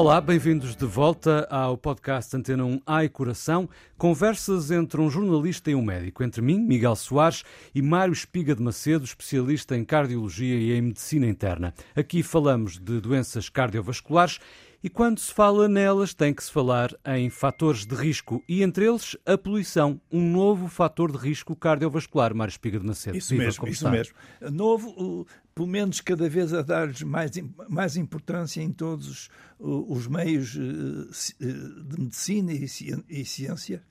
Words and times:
Olá, 0.00 0.20
bem-vindos 0.20 0.76
de 0.76 0.86
volta 0.86 1.44
ao 1.50 1.76
podcast 1.76 2.36
Antena 2.36 2.64
1 2.64 2.82
Ai 2.86 3.08
Coração. 3.08 3.68
Conversas 3.96 4.70
entre 4.70 5.00
um 5.00 5.10
jornalista 5.10 5.72
e 5.72 5.74
um 5.74 5.82
médico, 5.82 6.22
entre 6.22 6.40
mim, 6.40 6.60
Miguel 6.60 6.94
Soares, 6.94 7.42
e 7.74 7.82
Mário 7.82 8.12
Espiga 8.12 8.54
de 8.54 8.62
Macedo, 8.62 9.04
especialista 9.04 9.76
em 9.76 9.84
cardiologia 9.84 10.54
e 10.54 10.72
em 10.72 10.82
medicina 10.82 11.26
interna. 11.26 11.74
Aqui 11.96 12.22
falamos 12.22 12.78
de 12.78 13.00
doenças 13.00 13.48
cardiovasculares 13.48 14.38
e 14.82 14.88
quando 14.88 15.18
se 15.18 15.32
fala 15.32 15.68
nelas 15.68 16.14
tem 16.14 16.32
que 16.32 16.42
se 16.42 16.52
falar 16.52 16.94
em 17.04 17.28
fatores 17.28 17.84
de 17.84 17.94
risco 17.94 18.42
e 18.48 18.62
entre 18.62 18.86
eles 18.86 19.16
a 19.26 19.36
poluição, 19.36 20.00
um 20.10 20.30
novo 20.30 20.68
fator 20.68 21.10
de 21.10 21.18
risco 21.18 21.56
cardiovascular. 21.56 22.34
Mário 22.34 22.52
Espiga 22.52 22.78
de 22.78 22.86
Macedo. 22.86 23.16
Isso 23.16 23.30
Viva, 23.30 23.44
mesmo, 23.44 23.64
isso 23.66 23.74
está? 23.74 23.90
mesmo. 23.90 24.14
Novo, 24.52 25.26
pelo 25.54 25.66
menos 25.66 26.00
cada 26.00 26.28
vez 26.28 26.54
a 26.54 26.62
dar 26.62 26.88
mais, 27.04 27.32
mais 27.68 27.96
importância 27.96 28.62
em 28.62 28.70
todos 28.70 29.08
os, 29.08 29.30
os 29.58 30.06
meios 30.06 30.56
eh, 30.56 31.44
eh, 31.44 31.52
de 31.84 32.00
medicina 32.00 32.52
e 32.52 33.24
ciência, 33.24 33.82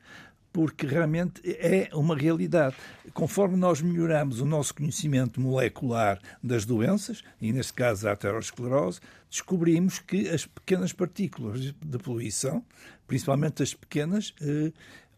porque 0.57 0.87
realmente 0.87 1.39
é 1.45 1.87
uma 1.93 2.17
realidade. 2.17 2.75
Conforme 3.13 3.55
nós 3.55 3.79
melhoramos 3.79 4.41
o 4.41 4.45
nosso 4.45 4.73
conhecimento 4.73 5.39
molecular 5.39 6.19
das 6.41 6.65
doenças, 6.65 7.23
e 7.39 7.53
neste 7.53 7.73
caso 7.73 8.09
a 8.09 8.13
aterosclerose, 8.13 8.99
descobrimos 9.29 9.99
que 9.99 10.27
as 10.27 10.47
pequenas 10.47 10.91
partículas 10.91 11.61
de 11.61 11.97
poluição, 11.99 12.65
principalmente 13.05 13.61
as 13.61 13.75
pequenas, 13.75 14.33
eh, 14.41 14.71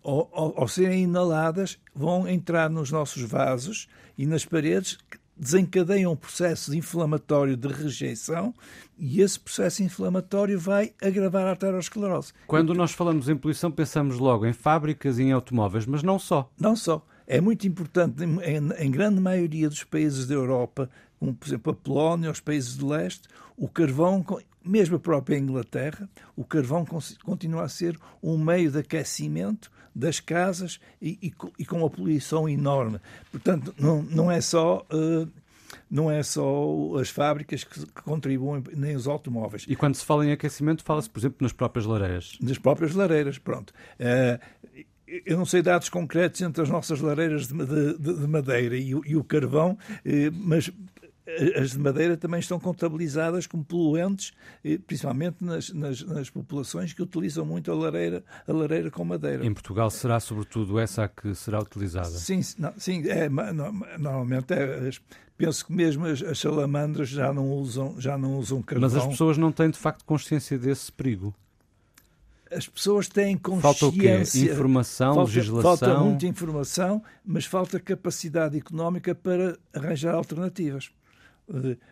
ao, 0.04 0.30
ao, 0.34 0.60
ao 0.60 0.68
serem 0.68 1.04
inaladas, 1.04 1.80
vão 1.96 2.28
entrar 2.28 2.70
nos 2.70 2.92
nossos 2.92 3.24
vasos 3.24 3.88
e 4.18 4.26
nas 4.26 4.44
paredes 4.44 4.98
desencadeiam 5.40 6.12
um 6.12 6.16
processo 6.16 6.76
inflamatório 6.76 7.56
de 7.56 7.70
rejeição 7.70 8.54
e 8.98 9.22
esse 9.22 9.40
processo 9.40 9.82
inflamatório 9.82 10.60
vai 10.60 10.94
agravar 11.02 11.48
a 11.48 11.52
arteriosclerose. 11.52 12.34
Quando 12.46 12.74
nós 12.74 12.92
falamos 12.92 13.30
em 13.30 13.38
poluição, 13.38 13.72
pensamos 13.72 14.18
logo 14.18 14.46
em 14.46 14.52
fábricas 14.52 15.18
e 15.18 15.24
em 15.24 15.32
automóveis, 15.32 15.86
mas 15.86 16.04
não 16.04 16.20
só. 16.20 16.52
Não 16.60 16.76
só. 16.76 17.06
É 17.26 17.40
muito 17.40 17.66
importante, 17.68 18.24
em, 18.24 18.86
em 18.86 18.92
grande 18.92 19.22
maioria 19.22 19.70
dos 19.70 19.84
países 19.84 20.28
da 20.28 20.34
Europa, 20.34 20.90
como 21.20 21.34
por 21.34 21.48
exemplo 21.48 21.72
a 21.72 21.76
Polónia, 21.76 22.32
os 22.32 22.40
países 22.40 22.76
do 22.76 22.88
leste, 22.88 23.30
o 23.56 23.70
carvão, 23.70 24.26
mesmo 24.64 24.98
a 24.98 25.00
própria 25.00 25.38
Inglaterra, 25.38 26.10
o 26.36 26.44
carvão 26.44 26.86
continua 27.24 27.64
a 27.64 27.70
ser 27.70 27.98
um 28.22 28.38
meio 28.38 28.72
de 28.72 28.80
aquecimento 28.80 29.72
das 29.94 30.20
casas 30.20 30.80
e, 31.02 31.18
e, 31.22 31.34
e 31.58 31.66
com 31.66 31.78
uma 31.78 31.90
poluição 31.90 32.48
enorme. 32.48 33.00
Portanto, 33.32 33.74
não, 33.78 34.02
não 34.04 34.32
é 34.32 34.42
só. 34.42 34.86
Uh, 34.92 35.28
não 35.90 36.10
é 36.10 36.22
só 36.24 36.96
as 37.00 37.10
fábricas 37.10 37.64
que, 37.64 37.86
contribuem, 38.04 38.64
nem 38.74 38.96
os 38.96 39.08
automóveis. 39.08 39.66
E 39.68 39.76
quando 39.76 39.96
se 39.96 40.06
fala 40.06 40.26
em 40.26 40.32
aquecimento, 40.32 40.84
fala-se, 40.84 41.10
por 41.10 41.20
exemplo, 41.20 41.38
nas 41.42 41.52
próprias 41.52 41.86
lareiras. 41.86 42.38
Nas 42.42 42.58
próprias 42.58 42.96
lareiras, 42.96 43.38
pronto. 43.38 43.72
Uh, 44.00 44.40
eu 45.26 45.38
não 45.38 45.46
sei 45.46 45.62
dados 45.62 45.90
concretos 45.90 46.42
entre 46.42 46.62
as 46.62 46.70
nossas 46.70 47.02
lareiras 47.02 47.48
de, 47.48 47.66
de, 47.66 47.98
de 47.98 48.28
madeira 48.28 48.78
e 48.78 48.94
o, 48.94 49.02
e 49.06 49.16
o 49.16 49.24
carvão, 49.24 49.78
eh, 50.06 50.30
mas 50.32 50.72
as 51.56 51.72
de 51.72 51.80
madeira 51.80 52.18
também 52.18 52.40
estão 52.40 52.60
contabilizadas 52.60 53.46
como 53.46 53.64
poluentes, 53.64 54.32
principalmente 54.88 55.44
nas, 55.44 55.70
nas, 55.72 56.04
nas, 56.04 56.30
populações 56.30 56.94
que 56.94 57.02
utilizam 57.02 57.46
muito 57.46 57.72
a 57.72 57.76
lareira, 57.76 58.24
a 58.48 58.52
lareira 58.52 58.90
com 58.90 59.04
madeira. 59.04 59.46
Em 59.46 59.54
Portugal 59.54 59.90
será 59.90 60.20
sobretudo 60.20 60.80
essa 60.80 61.04
a 61.04 61.08
que 61.08 61.36
será 61.36 61.60
utilizada? 61.60 62.10
Sim, 62.10 62.42
não, 62.58 62.74
sim 62.78 63.08
é, 63.08 63.30
normalmente 63.30 64.54
é, 64.54 64.90
penso 65.38 65.66
que 65.66 65.74
mesmo 65.74 66.06
as, 66.06 66.22
as, 66.22 66.40
salamandras 66.40 67.10
já 67.10 67.34
não 67.34 67.50
usam 67.52 67.96
já 68.00 68.18
não 68.18 68.38
usam 68.38 68.62
carvão. 68.62 68.90
Mas 68.90 68.96
as 68.96 69.06
pessoas 69.08 69.38
não 69.38 69.52
têm 69.52 69.70
de 69.70 69.78
facto 69.78 70.04
consciência 70.06 70.58
desse 70.58 70.92
perigo. 70.92 71.34
As 72.52 72.68
pessoas 72.68 73.08
têm 73.08 73.38
consciência. 73.38 73.62
Falta 73.62 73.86
o 73.86 73.92
quê? 73.92 74.24
Informação, 74.52 75.14
falta, 75.14 75.30
legislação? 75.30 75.78
Falta 75.78 76.00
muita 76.00 76.26
informação, 76.26 77.04
mas 77.24 77.46
falta 77.46 77.80
capacidade 77.80 78.58
económica 78.58 79.14
para 79.14 79.56
arranjar 79.72 80.16
alternativas 80.16 80.90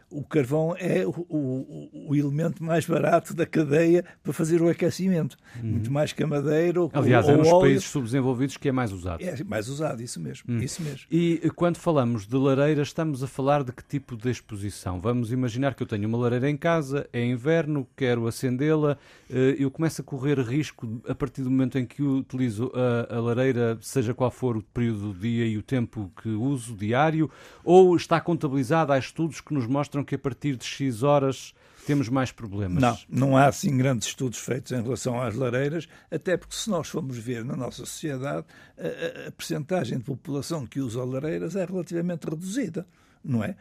o 0.10 0.24
carvão 0.24 0.76
é 0.78 1.06
o, 1.06 1.10
o, 1.10 2.08
o, 2.10 2.16
elemento 2.16 2.64
mais 2.64 2.86
barato 2.86 3.34
da 3.34 3.46
cadeia 3.46 4.06
para 4.24 4.32
fazer 4.32 4.62
o 4.62 4.70
aquecimento. 4.70 5.36
Uhum. 5.56 5.72
Muito 5.72 5.92
mais 5.92 6.14
que 6.14 6.24
a 6.24 6.28
madeira 6.28 6.82
ou 6.82 6.92
Aliás, 6.94 7.26
ou, 7.26 7.34
é 7.34 7.38
nos 7.38 7.48
óleo. 7.48 7.62
países 7.62 7.86
subdesenvolvidos 7.86 8.56
que 8.58 8.70
é 8.70 8.72
mais 8.72 8.92
usado. 8.92 9.22
É 9.22 9.44
mais 9.44 9.68
usado, 9.68 10.02
isso 10.02 10.20
mesmo. 10.20 10.54
Uhum. 10.54 10.60
Isso 10.60 10.82
mesmo. 10.82 11.08
E 11.12 11.42
eh, 11.44 11.50
quando 11.50 11.78
falamos 11.78 12.28
de 12.28 12.38
lareira, 12.38 12.82
estamos 12.82 13.24
a 13.24 13.28
falar 13.28 13.64
de 13.64 13.72
que 13.72 13.84
tipo 13.84 14.16
de 14.16 14.30
exposição? 14.30 15.02
Vamos 15.02 15.32
imaginar 15.32 15.74
que 15.74 15.84
eu 15.84 15.88
tenho 15.88 16.08
uma 16.08 16.18
lareira 16.18 16.50
em 16.50 16.58
casa, 16.58 17.08
é 17.12 17.26
inverno, 17.26 17.88
quero 17.96 18.28
acendê-la, 18.28 18.98
eh, 19.30 19.56
eu 19.58 19.72
começo 19.72 20.02
a 20.02 20.04
correr 20.04 20.40
risco 20.40 21.02
a 21.08 21.16
partir 21.16 21.42
do 21.42 21.50
momento 21.50 21.78
em 21.78 21.86
que 21.86 22.02
utilizo 22.04 22.72
a, 22.74 23.16
a 23.16 23.20
lareira, 23.20 23.78
seja 23.82 24.14
qual 24.14 24.32
for 24.32 24.56
o 24.56 24.62
período 24.62 25.12
do 25.12 25.20
dia 25.20 25.46
e 25.46 25.58
o 25.58 25.64
tempo 25.64 26.12
que 26.22 26.30
uso 26.30 26.76
diário, 26.76 27.30
ou 27.64 27.96
está 27.96 28.22
contabilizado, 28.22 28.94
há 28.94 29.00
estudos 29.00 29.42
que 29.48 29.54
nos 29.54 29.66
mostram 29.66 30.04
que 30.04 30.16
a 30.16 30.20
partir 30.20 30.56
de 30.56 30.66
X 30.66 31.04
horas 31.04 31.54
temos 31.86 32.10
mais 32.10 32.34
problemas. 32.34 32.82
Não, 32.82 32.98
não 33.10 33.38
há 33.38 33.46
assim 33.46 33.76
grandes 33.78 34.10
estudos 34.10 34.38
feitos 34.38 34.74
em 34.74 34.82
relação 34.82 35.22
às 35.22 35.34
lareiras, 35.36 35.88
até 36.12 36.36
porque 36.36 36.54
se 36.54 36.70
nós 36.70 36.90
formos 36.90 37.18
ver 37.18 37.46
na 37.46 37.56
nossa 37.56 37.86
sociedade, 37.86 38.46
a, 38.78 39.28
a, 39.28 39.32
percentagem 39.32 39.98
de 39.98 40.04
população 40.04 40.68
que 40.68 40.82
usa 40.82 41.04
lareiras 41.04 41.56
é 41.56 41.64
relativamente 41.64 42.30
reduzida, 42.30 42.86
não 43.24 43.42
é? 43.42 43.56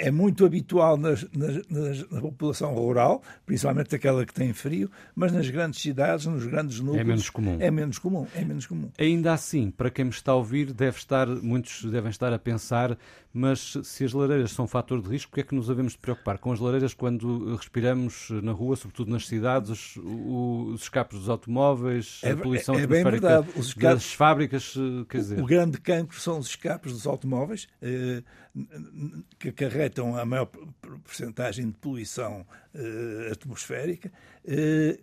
É 0.00 0.10
muito 0.10 0.44
habitual 0.46 0.96
nas, 0.96 1.26
nas, 1.32 1.66
nas, 1.68 2.10
na 2.10 2.20
população 2.20 2.74
rural, 2.74 3.22
principalmente 3.44 3.94
aquela 3.94 4.24
que 4.24 4.32
tem 4.32 4.52
frio, 4.52 4.90
mas 5.14 5.32
nas 5.32 5.48
grandes 5.48 5.80
cidades, 5.80 6.26
nos 6.26 6.46
grandes 6.46 6.80
núcleos... 6.80 7.00
É 7.00 7.04
menos 7.04 7.30
comum. 7.30 7.56
É 7.60 7.70
menos 7.70 7.98
comum, 7.98 8.26
é 8.34 8.44
menos 8.44 8.66
comum. 8.66 8.90
Ainda 8.98 9.32
assim, 9.32 9.70
para 9.70 9.90
quem 9.90 10.06
me 10.06 10.10
está 10.10 10.32
a 10.32 10.36
ouvir, 10.36 10.72
deve 10.72 10.96
estar, 10.96 11.26
muitos 11.26 11.84
devem 11.84 12.10
estar 12.10 12.32
a 12.32 12.38
pensar, 12.38 12.96
mas 13.32 13.76
se 13.84 14.04
as 14.04 14.12
lareiras 14.12 14.52
são 14.52 14.64
um 14.64 14.68
fator 14.68 15.00
de 15.02 15.08
risco, 15.08 15.30
o 15.30 15.34
que 15.34 15.40
é 15.40 15.44
que 15.44 15.54
nos 15.54 15.68
devemos 15.68 15.92
de 15.92 15.98
preocupar? 15.98 16.38
Com 16.38 16.52
as 16.52 16.58
lareiras 16.58 16.94
quando 16.94 17.54
respiramos 17.54 18.28
na 18.42 18.52
rua, 18.52 18.76
sobretudo 18.76 19.10
nas 19.10 19.26
cidades, 19.26 19.70
os, 19.70 19.96
os 19.96 20.82
escapes 20.82 21.18
dos 21.18 21.28
automóveis, 21.28 22.20
é, 22.24 22.32
a 22.32 22.36
poluição 22.36 22.74
é, 22.74 22.82
é 22.82 22.86
bem 22.86 23.04
verdade. 23.04 23.48
Os 23.56 23.68
escapes, 23.68 24.04
das 24.04 24.12
fábricas, 24.12 24.74
quer 25.08 25.18
dizer... 25.18 25.38
O, 25.38 25.42
o 25.42 25.46
grande 25.46 25.78
cancro 25.78 26.18
são 26.18 26.38
os 26.38 26.48
escapes 26.48 26.92
dos 26.92 27.06
automóveis, 27.06 27.68
eh, 27.82 28.22
que 29.38 29.48
acarretam 29.90 30.16
a 30.16 30.24
maior 30.24 30.46
porcentagem 31.04 31.66
de 31.66 31.76
poluição 31.76 32.46
uh, 32.74 33.32
atmosférica. 33.32 34.10
Uh, 34.44 34.98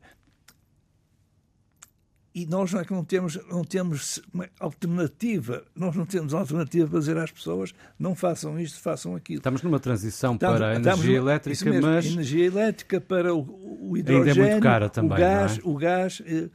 e 2.34 2.46
nós 2.46 2.72
não 2.72 2.80
é 2.80 2.86
que 2.86 2.94
não 2.94 3.03
temos, 3.03 3.36
não 3.50 3.64
temos 3.64 4.22
alternativa, 4.59 5.66
nós 5.76 5.96
não 5.96 6.06
temos 6.06 6.36
alternativa 6.36 6.88
para 6.88 7.00
dizer 7.00 7.18
às 7.18 7.31
pessoas 7.31 7.74
não 7.97 8.14
façam 8.14 8.59
isto, 8.59 8.80
façam 8.80 9.16
aquilo. 9.16 9.40
Estamos 9.40 9.64
numa 9.64 9.80
transição 9.80 10.36
estamos, 10.36 10.59
para 10.59 10.74
a 10.74 10.76
energia 10.76 11.18
elétrica, 11.18 11.66
mesmo, 11.66 11.88
mas... 11.88 12.06
Energia 12.06 12.46
elétrica 12.46 13.02
para 13.02 13.34
o, 13.34 13.90
o 13.90 13.97
hidrogênio, 13.97 14.30
Ainda 14.30 14.40
é 14.40 14.52
muito 14.52 14.64
cara 14.64 14.88
também, 14.88 15.18
o 15.18 15.20
gás, 15.20 15.58
é? 15.58 15.62
o 15.64 15.76
gás 15.76 16.22
eh, 16.28 16.50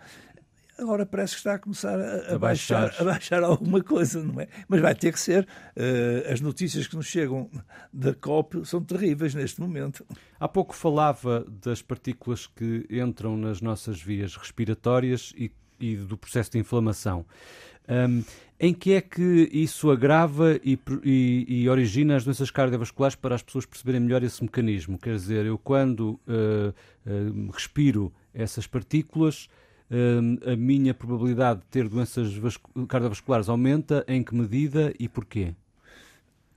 agora 0.78 1.06
parece 1.06 1.34
que 1.34 1.38
está 1.38 1.54
a 1.54 1.58
começar 1.58 1.98
a, 1.98 2.34
a, 2.34 2.38
baixar, 2.38 2.82
baixar, 2.82 3.02
a 3.02 3.04
baixar 3.04 3.42
alguma 3.42 3.82
coisa, 3.82 4.22
não 4.22 4.40
é? 4.40 4.48
Mas 4.68 4.80
vai 4.80 4.94
ter 4.94 5.12
que 5.12 5.20
ser. 5.20 5.46
Uh, 5.76 6.32
as 6.32 6.40
notícias 6.40 6.86
que 6.86 6.96
nos 6.96 7.06
chegam 7.06 7.50
da 7.92 8.14
COP 8.14 8.66
são 8.66 8.82
terríveis 8.82 9.34
neste 9.34 9.60
momento. 9.60 10.06
Há 10.38 10.48
pouco 10.48 10.74
falava 10.74 11.44
das 11.62 11.82
partículas 11.82 12.46
que 12.46 12.86
entram 12.90 13.36
nas 13.36 13.60
nossas 13.60 14.00
vias 14.00 14.36
respiratórias 14.36 15.32
e, 15.36 15.50
e 15.78 15.96
do 15.96 16.16
processo 16.16 16.52
de 16.52 16.58
inflamação. 16.58 17.24
Um, 17.88 18.22
em 18.60 18.72
que 18.72 18.92
é 18.92 19.00
que 19.00 19.48
isso 19.52 19.90
agrava 19.90 20.54
e, 20.64 20.78
e, 21.02 21.44
e, 21.48 21.68
origina 21.68 22.14
as 22.14 22.24
doenças 22.24 22.48
cardiovasculares 22.48 23.16
para 23.16 23.34
as 23.34 23.42
pessoas 23.42 23.66
perceberem 23.66 24.00
melhor 24.00 24.22
esse 24.22 24.40
mecanismo? 24.40 24.96
Quer 24.96 25.16
dizer, 25.16 25.46
eu 25.46 25.58
quando 25.58 26.10
uh, 26.28 26.72
uh, 27.04 27.50
respiro 27.50 28.12
essas 28.32 28.68
partículas, 28.68 29.48
a 30.46 30.56
minha 30.56 30.94
probabilidade 30.94 31.60
de 31.60 31.66
ter 31.66 31.88
doenças 31.88 32.32
cardiovasculares 32.88 33.48
aumenta? 33.48 34.04
Em 34.08 34.22
que 34.22 34.34
medida 34.34 34.92
e 34.98 35.08
porquê? 35.08 35.54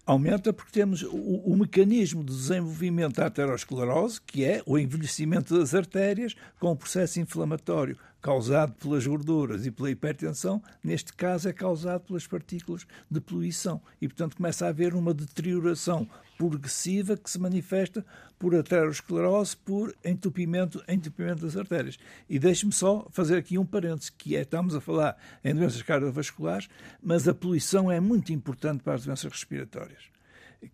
Aumenta 0.06 0.54
porque 0.54 0.72
temos 0.72 1.02
o, 1.02 1.16
o, 1.16 1.58
mecanismo 1.58 2.24
de 2.24 2.32
desenvolvimento 2.32 3.16
da 3.16 3.26
aterosclerose, 3.26 4.22
que 4.22 4.46
é 4.46 4.62
o 4.66 4.78
envelhecimento 4.78 5.58
das 5.58 5.74
artérias 5.74 6.36
com 6.60 6.72
o 6.72 6.76
processo 6.76 7.20
inflamatório 7.20 7.98
causado 8.26 8.74
pelas 8.74 9.06
gorduras 9.06 9.68
e 9.68 9.72
pela 9.72 9.92
hipertensão, 9.92 10.60
neste 10.84 11.14
caso 11.14 11.48
é 11.48 11.54
causado 11.54 12.08
pelas 12.08 12.26
partículas 12.26 12.88
de 13.08 13.22
poluição. 13.22 13.80
E, 14.02 14.08
portanto, 14.08 14.38
começa 14.38 14.66
a 14.66 14.70
haver 14.70 14.96
uma 14.96 15.14
deterioração 15.14 16.10
progressiva 16.36 17.16
que 17.16 17.30
se 17.30 17.38
manifesta 17.38 18.04
por 18.40 18.56
aterosclerose, 18.56 19.56
por 19.56 19.96
entupimento, 20.04 20.84
entupimento 20.88 21.46
das 21.46 21.56
artérias. 21.56 22.00
E 22.28 22.40
deixe-me 22.40 22.74
só 22.74 23.08
fazer 23.12 23.38
aqui 23.38 23.60
um 23.60 23.66
parênteses, 23.66 24.10
que 24.10 24.36
é, 24.36 24.42
estamos 24.42 24.74
a 24.74 24.82
falar 24.82 25.16
em 25.44 25.54
doenças 25.54 25.84
cardiovasculares, 25.84 26.68
mas 27.04 27.28
a 27.28 27.34
poluição 27.36 27.92
é 27.92 28.00
muito 28.00 28.34
importante 28.34 28.82
para 28.82 28.96
as 28.96 29.06
doenças 29.06 29.32
respiratórias 29.32 30.15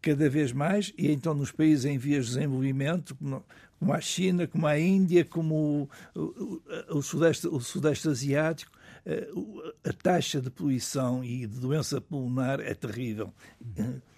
cada 0.02 0.30
vez 0.30 0.52
mais, 0.52 0.94
e 0.98 1.12
então 1.12 1.34
nos 1.34 1.52
países 1.52 1.86
em 1.86 1.98
vias 1.98 2.26
de 2.26 2.34
desenvolvimento, 2.34 3.16
como, 3.16 3.94
a 3.94 4.02
China, 4.02 4.48
como 4.48 4.68
a 4.68 4.80
Índia, 4.80 5.26
como 5.26 5.90
o, 6.16 6.20
o, 6.20 6.98
o, 6.98 7.02
Sudeste, 7.02 7.48
o 7.48 7.60
Sudeste 7.60 8.08
Asiático, 8.08 8.72
eh, 9.06 9.28
a 9.84 9.94
taxa 9.94 10.40
de 10.40 10.50
poluição 10.50 11.24
e 11.24 11.48
de 11.48 11.60
doença 11.60 12.00
pulmonar 12.00 12.60
é 12.60 12.74
terrível. 12.74 13.34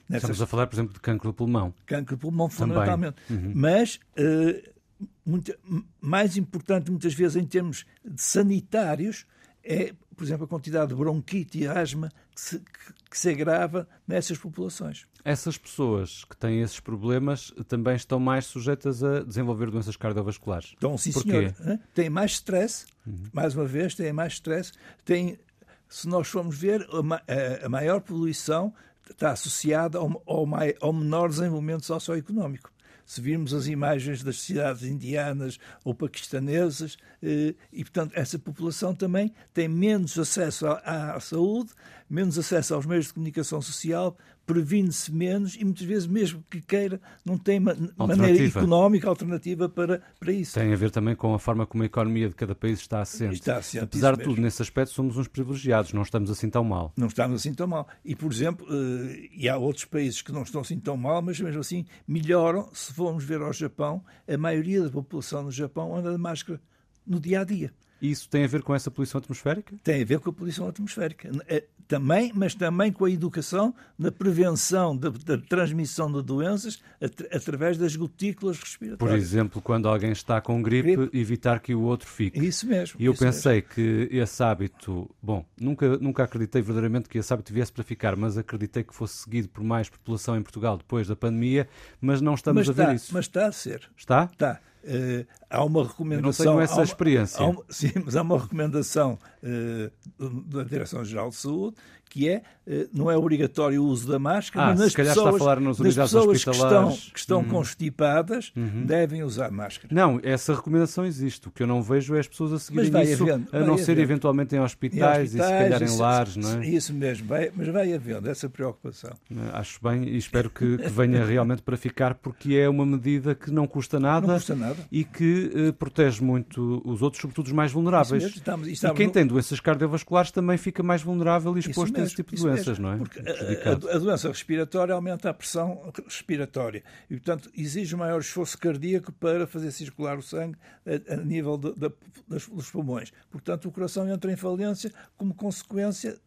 Nessas... 0.10 0.30
Estamos 0.30 0.42
a 0.42 0.48
falar, 0.48 0.68
por 0.68 0.75
exemplo, 0.75 0.94
de 0.94 1.00
cancro 1.00 1.30
do 1.30 1.33
pulmão. 1.33 1.74
Cancro 1.86 2.18
do 2.18 2.19
pulmão, 2.19 2.50
fundamentalmente. 2.50 3.16
Uhum. 3.30 3.54
Mas, 3.56 4.00
uh, 4.18 5.07
muito, 5.25 5.54
mais 6.01 6.36
importante, 6.36 6.92
muitas 6.92 7.13
vezes, 7.13 7.38
em 7.38 7.45
termos 7.45 7.86
sanitários, 8.18 9.25
é, 9.63 9.94
por 10.15 10.24
exemplo, 10.24 10.45
a 10.45 10.48
quantidade 10.48 10.89
de 10.89 10.95
bronquite 10.95 11.60
e 11.60 11.68
asma 11.68 12.12
que 12.33 12.42
se, 12.42 12.60
que, 12.60 12.94
que 13.12 13.19
se 13.19 13.30
agrava 13.30 13.88
nessas 14.07 14.38
populações. 14.38 15.06
Essas 15.24 15.57
pessoas 15.57 16.25
que 16.25 16.36
têm 16.36 16.62
esses 16.62 16.80
problemas 16.80 17.54
também 17.68 17.95
estão 17.95 18.19
mais 18.19 18.45
sujeitas 18.45 19.04
a 19.04 19.24
desenvolver 19.24 19.71
doenças 19.71 19.95
cardiovasculares. 19.95 20.74
Então, 20.77 20.98
sim, 20.98 21.12
Porquê? 21.12 21.54
senhor. 21.54 21.80
Têm 21.94 22.10
mais 22.10 22.33
stress, 22.33 22.86
uhum. 23.06 23.24
mais 23.31 23.56
uma 23.56 23.65
vez, 23.65 23.95
têm 23.95 24.12
mais 24.12 24.33
stress. 24.33 24.71
Têm, 25.06 25.39
se 25.88 26.07
nós 26.07 26.27
formos 26.27 26.57
ver, 26.57 26.88
a, 26.92 27.66
a 27.66 27.69
maior 27.69 28.01
poluição 28.01 28.74
está 29.09 29.31
associada 29.31 29.98
ao, 29.98 30.21
ao, 30.25 30.48
ao 30.81 30.94
menor 30.94 31.30
desenvolvimento 31.30 31.86
socioeconómico 31.86 32.74
se 33.06 33.22
virmos 33.22 33.54
as 33.54 33.68
imagens 33.68 34.24
das 34.24 34.40
cidades 34.40 34.84
indianas 34.84 35.60
ou 35.84 35.94
paquistanesas, 35.94 36.98
eh, 37.22 37.54
e 37.72 37.84
portanto 37.84 38.14
essa 38.16 38.40
população 38.40 38.94
também 38.96 39.34
tem 39.54 39.68
menos 39.68 40.18
acesso 40.18 40.68
à, 40.68 41.16
à 41.16 41.20
saúde, 41.20 41.72
menos 42.13 42.38
acesso 42.38 42.75
aos 42.75 42.86
meios 42.86 43.07
de 43.07 43.13
comunicação 43.13 43.60
social, 43.60 44.15
previne-se 44.45 45.12
menos 45.12 45.56
e 45.56 45.65
muitas 45.65 45.83
vezes, 45.83 46.06
mesmo 46.06 46.44
que 46.48 46.62
queira, 46.62 47.01
não 47.25 47.39
tem 47.39 47.60
maneira 47.60 48.45
económica 48.45 49.10
alternativa 49.10 49.68
para, 49.68 50.00
para 50.19 50.31
isso. 50.31 50.54
Tem 50.54 50.71
a 50.71 50.75
ver 50.75 50.92
também 50.92 51.15
com 51.15 51.33
a 51.33 51.39
forma 51.39 51.65
como 51.65 51.81
a 51.81 51.88
economia 51.88 52.30
de 52.30 52.36
cada 52.36 52.54
país 52.54 52.80
está 52.80 53.01
assente. 53.01 53.33
Está 53.33 53.57
assente 53.57 53.83
Apesar 53.86 54.15
de 54.15 54.24
tudo, 54.24 54.39
nesse 54.39 54.62
aspecto, 54.62 54.94
somos 54.94 55.18
uns 55.18 55.27
privilegiados, 55.27 55.92
não 55.92 56.04
estamos 56.04 56.30
assim 56.30 56.51
tão 56.51 56.63
mal. 56.63 56.94
Não 56.95 57.07
estamos 57.07 57.42
assim 57.42 57.54
tão 57.54 57.65
mal. 57.65 57.88
E, 58.06 58.16
por 58.16 58.31
exemplo, 58.31 58.68
eh, 58.69 59.30
e 59.36 59.50
há 59.50 59.57
outros 59.57 59.86
países 59.86 60.21
que 60.21 60.31
não 60.31 60.44
estão 60.44 60.62
assim 60.62 60.80
tão 60.80 60.95
mal, 60.95 61.19
mas 61.19 61.39
mesmo 61.39 61.62
assim 61.62 61.83
melhoram. 62.07 62.69
Se 62.74 62.94
formos 62.94 63.24
ver 63.24 63.42
ao 63.42 63.51
Japão, 63.51 64.04
a 64.27 64.38
maioria 64.38 64.83
da 64.83 64.89
população 64.92 65.44
no 65.44 65.51
Japão 65.51 65.95
anda 65.95 66.12
de 66.12 66.18
máscara 66.19 66.62
no 67.06 67.20
dia 67.20 67.42
a 67.42 67.44
dia. 67.44 67.74
Isso 68.02 68.28
tem 68.28 68.44
a 68.44 68.48
ver 68.48 68.62
com 68.64 68.76
essa 68.76 68.92
poluição 68.92 69.20
atmosférica? 69.20 69.78
Tem 69.82 70.02
a 70.02 70.06
ver 70.06 70.20
com 70.20 70.30
a 70.30 70.34
poluição 70.34 70.68
atmosférica. 70.68 71.32
É, 71.48 71.64
também, 71.88 72.34
mas 72.36 72.54
também 72.54 72.92
com 72.92 73.06
a 73.06 73.10
educação 73.10 73.74
na 73.98 74.12
prevenção 74.12 74.96
da, 74.96 75.10
da 75.10 75.38
transmissão 75.38 76.12
de 76.12 76.22
doenças 76.22 76.82
at 77.02 77.14
através 77.34 77.78
das 77.78 77.96
gotículas 77.96 78.60
respiratórias. 78.60 78.98
Por 79.10 79.18
exemplo, 79.18 79.62
quando 79.62 79.88
alguém 79.88 80.12
está 80.12 80.42
com 80.42 80.62
gripe, 80.62 80.98
gripe, 80.98 81.18
evitar 81.18 81.62
que 81.62 81.74
o 81.74 81.82
outro 81.84 82.10
fique. 82.10 82.46
Isso 82.46 82.68
mesmo. 82.68 83.00
E 83.00 83.06
eu 83.06 83.16
pensei 83.16 83.62
mesmo. 83.62 83.70
que 83.70 84.10
esse 84.12 84.44
hábito, 84.44 85.10
bom, 85.22 85.46
nunca, 85.58 85.98
nunca 85.98 86.24
acreditei 86.24 86.62
verdadeiramente 86.62 87.08
que 87.08 87.18
esse 87.18 87.34
hábito 87.34 87.54
viesse 87.54 87.72
para 87.72 87.86
ficar, 87.86 88.18
mas 88.18 88.38
acreditei 88.38 88.84
que 88.84 88.94
fosse 88.94 89.24
seguido 89.24 89.48
por 89.48 89.64
mais 89.64 89.90
população 89.90 90.36
em 90.36 90.42
Portugal 90.42 90.78
depois 90.78 91.08
da 91.08 91.16
pandemia, 91.16 91.70
mas 92.02 92.20
não 92.20 92.34
estamos 92.34 92.68
mas 92.68 92.70
a 92.70 92.74
ver 92.74 92.84
está, 92.84 92.96
isso. 92.96 93.14
Mas 93.14 93.26
está 93.26 93.48
a 93.48 93.52
ser. 93.52 93.90
Está? 93.96 94.30
Está. 94.32 94.60
Uh, 94.83 95.25
há 95.50 95.63
uma 95.63 95.88
recomendação. 95.88 96.45
Eu 96.45 96.51
não 96.51 96.57
tenho 96.57 96.63
essa 96.63 96.75
uma, 96.75 96.83
experiência. 96.83 97.45
Uma, 97.45 97.63
sim, 97.69 97.91
mas 98.03 98.15
há 98.15 98.21
uma 98.21 98.38
recomendação 98.38 99.18
uh, 99.41 100.31
da 100.47 100.63
Direção-Geral 100.63 101.30
de 101.30 101.35
Saúde 101.35 101.77
que 102.13 102.30
é, 102.30 102.44
uh, 102.68 102.88
não 102.94 103.10
é 103.10 103.18
obrigatório 103.18 103.81
o 103.81 103.88
uso 103.88 104.07
da 104.07 104.19
máscara, 104.19 104.68
ah, 104.68 104.69
mas 104.69 104.80
nas 104.81 104.94
pessoas, 104.94 105.42
nas 105.80 105.95
pessoas 105.95 106.44
que 106.44 106.51
estão, 106.51 106.92
que 106.92 107.19
estão 107.19 107.39
uhum. 107.39 107.50
constipadas 107.50 108.54
uhum. 108.56 108.86
devem 108.86 109.24
usar 109.24 109.50
máscara. 109.50 109.88
Não, 109.92 110.19
essa 110.21 110.54
recomendação 110.54 111.07
existe. 111.07 111.48
O 111.48 111.51
que 111.51 111.63
eu 111.63 111.68
não 111.68 111.81
vejo 111.81 112.15
é 112.15 112.19
as 112.19 112.27
pessoas 112.27 112.54
a 112.54 112.60
seguirem 112.60 113.01
isso, 113.01 113.24
havendo, 113.24 113.48
a 113.51 113.60
não 113.62 113.80
ser 113.80 113.98
eventualmente 113.98 114.56
em 114.56 114.60
hospitais, 114.60 115.33
em 115.33 115.39
hospitais, 115.39 115.71
e 115.74 115.74
se 115.74 115.80
calhar 115.80 115.83
em 115.83 115.98
lares, 115.98 116.36
não 116.36 116.62
é? 116.62 116.68
Isso 116.68 116.94
mesmo, 116.94 117.27
vai, 117.27 117.51
mas 117.56 117.68
vai 117.69 117.92
havendo 117.92 118.30
essa 118.30 118.48
preocupação. 118.48 119.12
Acho 119.51 119.80
bem 119.81 120.04
e 120.04 120.16
espero 120.16 120.51
que, 120.51 120.77
que 120.77 120.89
venha 120.89 121.25
realmente 121.25 121.63
para 121.63 121.75
ficar, 121.75 122.13
porque 122.13 122.54
é 122.54 122.69
uma 122.69 122.86
medida 122.86 123.33
que 123.33 123.50
não 123.50 123.66
custa 123.66 124.00
nada. 124.00 124.27
Não 124.27 124.36
custa 124.36 124.56
nada 124.56 124.77
e 124.92 125.04
que 125.04 125.51
uh, 125.56 125.74
protege 125.74 126.24
muito 126.24 126.80
os 126.86 127.01
outros, 127.01 127.19
sobretudo 127.19 127.48
os 127.48 127.54
mais 127.54 127.71
vulneráveis. 127.71 128.24
Estamos, 128.24 128.68
estamos 128.68 128.95
e 128.95 128.98
quem 128.98 129.07
no... 129.07 129.13
tem 129.13 129.25
doenças 129.25 129.59
cardiovasculares 129.59 130.30
também 130.30 130.59
fica 130.59 130.83
mais 130.83 131.01
vulnerável 131.01 131.57
e 131.57 131.59
exposto 131.59 132.03
a 132.04 132.06
esse 132.06 132.16
tipo 132.16 132.36
de 132.36 132.42
doenças, 132.42 132.80
mesmo, 132.80 132.84
não 132.86 132.94
é? 132.94 132.98
Porque 132.98 133.20
a, 133.20 133.96
a, 133.96 134.00
doença 134.00 134.28
respiratória 134.28 134.94
aumenta 134.94 135.30
a 135.30 135.34
pressão 135.34 135.92
respiratória 136.06 136.84
e, 137.10 137.16
portanto, 137.16 137.50
exige 137.56 137.96
maior 137.96 138.20
esforço 138.20 138.58
cardíaco 138.58 139.12
para 139.14 139.48
fazer 139.48 139.72
circular 139.72 140.18
o 140.18 140.22
sangue 140.22 140.58
a, 140.86 141.14
a 141.14 141.18
nível 141.18 141.58
de, 141.58 141.74
de, 141.74 141.92
dos 142.28 142.70
pulmões. 142.72 143.12
Portanto, 143.32 143.68
o 143.68 143.72
coração 143.72 144.08
entra 144.08 144.32
em 144.32 144.36
falência 144.36 144.92
como 145.18 145.34
consequência 145.34 146.18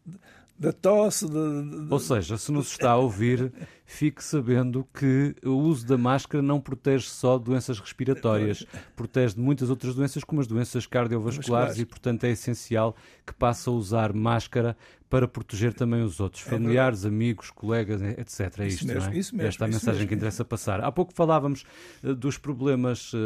da 0.58 0.72
tosse. 0.72 1.26
De, 1.26 1.32
de... 1.32 1.92
Ou 1.92 2.00
seja, 2.00 2.36
se 2.36 2.50
nos 2.50 2.70
está 2.70 2.92
a 2.92 2.96
ouvir, 2.96 3.52
fique 3.86 4.22
sabendo 4.22 4.86
que 4.92 5.34
o 5.44 5.52
uso 5.52 5.86
da 5.86 5.96
máscara 5.96 6.42
não 6.42 6.60
protege 6.60 7.06
só 7.06 7.38
doenças 7.38 7.78
respiratórias, 7.78 8.66
protege 8.96 9.36
de 9.36 9.40
muitas 9.40 9.70
outras 9.70 9.94
doenças, 9.94 10.24
como 10.24 10.40
as 10.40 10.46
doenças 10.46 10.86
cardiovasculares, 10.86 11.78
e, 11.78 11.86
portanto, 11.86 12.24
é 12.24 12.30
essencial 12.30 12.96
que 13.24 13.32
passe 13.32 13.68
a 13.68 13.72
usar 13.72 14.12
máscara 14.12 14.76
para 15.08 15.28
proteger 15.28 15.72
também 15.72 16.02
os 16.02 16.18
outros, 16.18 16.46
é 16.46 16.50
familiares, 16.50 17.04
é 17.04 17.08
amigos, 17.08 17.50
colegas, 17.50 18.02
etc. 18.02 18.58
É 18.58 18.66
isto, 18.66 18.86
mesmo, 18.86 19.10
é? 19.10 19.16
Isso 19.16 19.36
mesmo, 19.36 19.48
Esta 19.48 19.64
é 19.64 19.66
a 19.66 19.68
mensagem 19.68 19.94
mesmo. 20.00 20.08
que 20.08 20.14
interessa 20.14 20.44
passar. 20.44 20.80
Há 20.80 20.90
pouco 20.90 21.12
falávamos 21.12 21.64
uh, 22.02 22.14
dos 22.14 22.36
problemas 22.38 23.12
uh, 23.12 23.16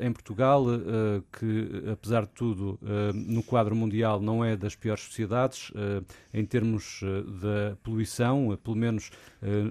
em 0.00 0.12
Portugal, 0.12 0.66
uh, 0.66 1.24
que, 1.32 1.90
apesar 1.90 2.22
de 2.22 2.32
tudo, 2.32 2.78
no 3.14 3.42
quadro 3.42 3.74
mundial 3.74 4.20
não 4.20 4.44
é 4.44 4.56
das 4.56 4.74
piores 4.74 5.04
sociedades, 5.04 5.72
em 6.32 6.44
termos 6.44 7.00
da 7.40 7.76
poluição, 7.82 8.58
pelo 8.62 8.76
menos 8.76 9.10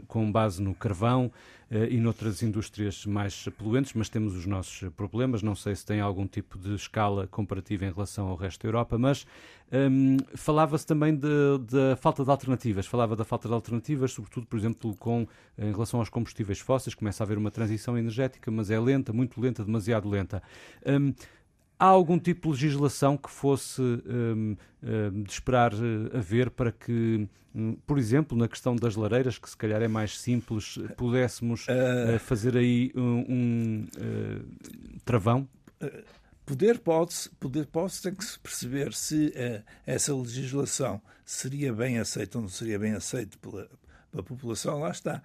com 0.08 0.32
base 0.32 0.39
no 0.60 0.74
carvão, 0.74 1.32
eh, 1.72 1.90
e 1.92 2.00
noutras 2.00 2.42
indústrias 2.42 3.06
mais 3.06 3.48
poluentes, 3.58 3.94
mas 3.94 4.10
temos 4.10 4.36
os 4.36 4.46
nossos 4.48 4.90
problemas. 4.94 5.44
Não 5.44 5.54
sei 5.54 5.76
se 5.76 5.86
tem 5.86 6.02
algum 6.02 6.26
tipo 6.26 6.58
de 6.58 6.74
escala 6.74 7.28
comparativa 7.28 7.86
em 7.86 7.92
relação 7.92 8.28
ao 8.28 8.36
resto 8.36 8.64
da 8.64 8.70
Europa, 8.70 8.98
mas 8.98 9.26
um, 9.72 10.18
falava-se 10.36 10.86
também 10.86 11.16
da 11.16 11.96
falta 11.98 12.24
de 12.24 12.32
alternativas. 12.32 12.88
Falava 12.88 13.16
da 13.16 13.24
falta 13.24 13.48
de 13.48 13.54
alternativas, 13.54 14.12
sobretudo, 14.12 14.48
por 14.48 14.58
exemplo, 14.58 14.96
com, 14.98 15.28
em 15.60 15.72
relação 15.72 16.00
aos 16.00 16.10
combustíveis 16.10 16.60
fósseis. 16.60 16.96
Começa 16.96 17.22
a 17.22 17.26
haver 17.26 17.38
uma 17.38 17.52
transição 17.52 17.96
energética, 17.96 18.50
mas 18.50 18.72
é 18.72 18.80
lenta, 18.80 19.14
muito 19.14 19.40
lenta, 19.40 19.64
demasiado 19.64 20.10
lenta. 20.10 20.42
Um, 20.84 21.14
Há 21.80 21.86
algum 21.86 22.20
tipo 22.20 22.54
de 22.54 22.66
legislação 22.66 23.16
que 23.16 23.30
fosse 23.30 23.82
um, 23.82 24.58
um, 24.84 25.24
de 25.24 25.32
esperar 25.32 25.74
uh, 25.74 26.18
haver 26.18 26.50
para 26.50 26.74
que, 26.74 27.26
um, 27.56 27.74
por 27.88 27.98
exemplo, 27.98 28.38
na 28.38 28.50
questão 28.50 28.76
das 28.76 28.98
lareiras, 28.98 29.40
que 29.40 29.50
se 29.50 29.56
calhar 29.56 29.82
é 29.82 29.88
mais 29.88 30.20
simples, 30.20 30.78
pudéssemos 30.98 31.66
uh, 31.70 32.20
fazer 32.20 32.58
aí 32.58 32.92
um, 32.94 33.88
travão? 35.06 35.48
Poder 36.46 36.80
pode-se, 36.80 37.30
poder 37.36 37.66
pode 37.68 38.02
tem 38.02 38.14
que 38.14 38.26
se 38.26 38.38
perceber 38.40 38.92
se 38.92 39.32
essa 39.86 40.14
legislação 40.14 41.02
seria 41.24 41.72
bem 41.72 41.98
aceita 42.00 42.40
ou 42.40 42.42
não 42.42 42.50
seria 42.50 42.78
bem 42.78 42.94
aceita 42.94 43.38
pela, 43.40 43.70
pela 44.12 44.24
população, 44.24 44.80
lá 44.80 44.90
está 44.90 45.22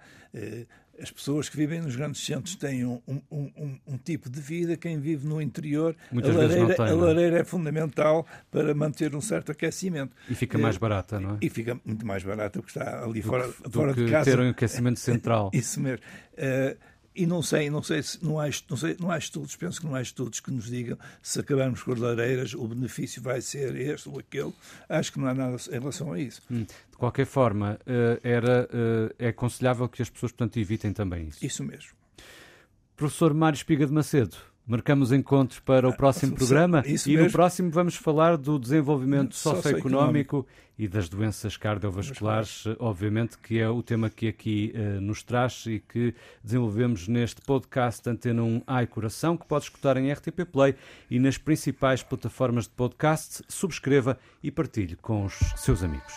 as 1.01 1.11
pessoas 1.11 1.49
que 1.49 1.57
vivem 1.57 1.81
nos 1.81 1.95
grandes 1.95 2.23
centros 2.23 2.55
têm 2.55 2.85
um, 2.85 3.01
um, 3.07 3.21
um, 3.31 3.79
um 3.87 3.97
tipo 3.97 4.29
de 4.29 4.39
vida, 4.39 4.77
quem 4.77 4.99
vive 4.99 5.27
no 5.27 5.41
interior, 5.41 5.95
a 6.11 6.15
lareira, 6.15 6.75
tem, 6.75 6.85
a 6.85 6.89
é? 6.89 6.93
lareira, 6.93 7.39
é 7.39 7.43
fundamental 7.43 8.25
para 8.49 8.73
manter 8.73 9.15
um 9.15 9.21
certo 9.21 9.51
aquecimento. 9.51 10.15
E 10.29 10.35
fica 10.35 10.57
mais 10.57 10.77
barata, 10.77 11.19
não 11.19 11.35
é? 11.35 11.37
E 11.41 11.49
fica 11.49 11.79
muito 11.83 12.05
mais 12.05 12.23
barata 12.23 12.61
porque 12.61 12.77
está 12.77 13.03
ali 13.03 13.21
do 13.21 13.27
fora, 13.27 13.47
que, 13.47 13.71
fora 13.71 13.93
de 13.93 14.09
casa. 14.09 14.31
ter 14.31 14.39
um 14.39 14.49
aquecimento 14.49 14.99
central. 14.99 15.51
Isso 15.53 15.79
mesmo. 15.79 16.03
Uh, 16.33 16.77
e 17.15 17.25
não 17.25 17.41
sei, 17.41 17.69
não 17.69 17.81
sei 17.81 18.03
se 18.03 18.23
não 18.23 18.39
há, 18.39 18.49
não, 18.69 18.77
sei, 18.77 18.97
não 18.99 19.09
há 19.09 19.17
estudos, 19.17 19.55
penso 19.55 19.79
que 19.79 19.87
não 19.87 19.95
há 19.95 20.01
estudos 20.01 20.39
que 20.39 20.51
nos 20.51 20.65
digam 20.65 20.97
se 21.21 21.39
acabarmos 21.39 21.81
com 21.81 21.93
as 21.93 21.99
lareiras 21.99 22.53
o 22.53 22.67
benefício 22.67 23.21
vai 23.21 23.41
ser 23.41 23.75
este 23.75 24.09
ou 24.09 24.19
aquele. 24.19 24.53
Acho 24.89 25.13
que 25.13 25.19
não 25.19 25.27
há 25.27 25.33
nada 25.33 25.55
em 25.69 25.79
relação 25.79 26.11
a 26.11 26.19
isso. 26.19 26.41
Hum. 26.51 26.63
De 26.65 26.97
qualquer 26.97 27.25
forma, 27.25 27.79
eh, 27.85 28.19
era, 28.23 28.69
eh, 28.71 29.15
é 29.19 29.27
aconselhável 29.29 29.87
que 29.87 30.01
as 30.01 30.09
pessoas, 30.09 30.31
portanto, 30.31 30.57
evitem 30.57 30.93
também 30.93 31.27
isso. 31.27 31.45
Isso 31.45 31.63
mesmo. 31.63 31.91
Professor 32.95 33.33
Mário 33.33 33.57
Espiga 33.57 33.85
de 33.85 33.91
Macedo, 33.91 34.37
Marcamos 34.67 35.11
encontros 35.11 35.59
para 35.59 35.87
o 35.87 35.91
ah, 35.91 35.95
próximo 35.95 36.33
ah, 36.33 36.37
programa 36.37 36.83
Isso 36.85 37.07
e 37.07 37.13
mesmo. 37.13 37.27
no 37.27 37.31
próximo 37.31 37.69
vamos 37.69 37.95
falar 37.95 38.35
do 38.35 38.57
desenvolvimento 38.57 39.35
socioeconómico 39.35 40.45
e 40.77 40.87
das 40.87 41.07
doenças 41.07 41.55
cardiovasculares, 41.55 42.65
obviamente, 42.79 43.37
que 43.37 43.59
é 43.59 43.69
o 43.69 43.81
tema 43.81 44.09
que 44.09 44.27
aqui 44.27 44.73
uh, 44.75 44.99
nos 44.99 45.23
traz 45.23 45.65
e 45.67 45.79
que 45.79 46.13
desenvolvemos 46.43 47.07
neste 47.07 47.41
podcast 47.41 48.09
Antena 48.09 48.43
1 48.43 48.63
Ai 48.67 48.85
Coração, 48.85 49.37
que 49.37 49.45
pode 49.45 49.65
escutar 49.65 49.95
em 49.97 50.11
RTP 50.11 50.45
Play 50.51 50.75
e 51.09 51.17
nas 51.17 51.37
principais 51.37 52.03
plataformas 52.03 52.65
de 52.65 52.71
podcast. 52.71 53.41
Subscreva 53.47 54.17
e 54.43 54.51
partilhe 54.51 54.95
com 54.97 55.25
os 55.25 55.33
seus 55.55 55.81
amigos. 55.81 56.13